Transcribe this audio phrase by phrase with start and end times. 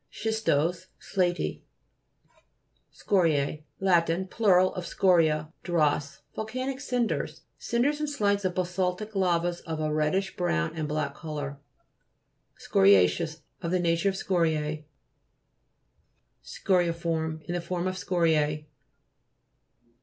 [0.09, 1.61] SCHISTO'SE Slaty.
[2.91, 4.09] SCO'RI^ Lat.
[4.31, 4.59] plur.
[4.61, 6.23] of scoria, dross.
[6.33, 7.41] Volcanic cinders.
[7.59, 11.59] Cinders and slags of basaltic lavas of a reddish brown and black colour.
[12.57, 14.81] SCORIA'CEOUS Of the nature of scoria?.
[16.41, 18.65] SCO'RIFORM In form of scoriae.